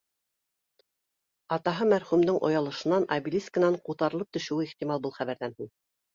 [1.57, 5.73] Атаһы мәрхүмдең оялышынан обелискынан ҡуптарылып төшөүе ихтимал был хәбәрҙән һуң